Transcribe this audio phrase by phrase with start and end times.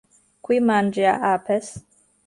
[0.47, 1.73] Qui mangia apes?